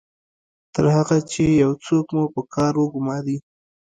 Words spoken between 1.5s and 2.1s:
یو څوک